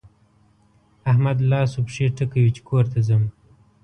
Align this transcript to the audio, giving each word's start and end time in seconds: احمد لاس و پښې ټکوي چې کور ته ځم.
احمد 1.11 1.37
لاس 1.49 1.71
و 1.77 1.81
پښې 1.87 2.05
ټکوي 2.17 2.49
چې 2.55 2.61
کور 2.67 2.85
ته 2.91 2.99
ځم. 3.07 3.23